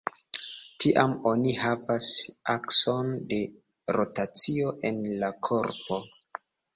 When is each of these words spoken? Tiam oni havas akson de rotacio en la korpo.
Tiam 0.83 1.11
oni 1.31 1.51
havas 1.63 2.07
akson 2.53 3.11
de 3.33 3.39
rotacio 3.99 4.73
en 4.91 4.99
la 5.25 5.31
korpo. 5.49 6.01